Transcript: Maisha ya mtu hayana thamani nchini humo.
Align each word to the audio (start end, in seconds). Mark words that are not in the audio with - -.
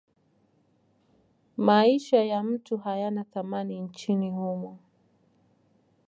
Maisha 1.57 2.23
ya 2.23 2.43
mtu 2.43 2.77
hayana 2.77 3.23
thamani 3.23 3.79
nchini 3.81 4.31
humo. 4.31 4.79